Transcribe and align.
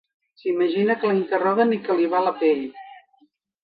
S'imagina 0.43 0.95
que 1.03 1.13
l'interroguen 1.13 1.79
i 1.79 1.81
que 1.87 2.01
li 2.03 2.11
va 2.17 2.27
la 2.31 2.37
pell. 2.43 2.69